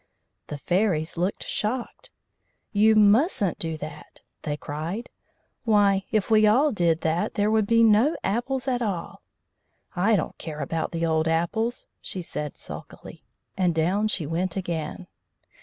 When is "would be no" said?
7.51-8.17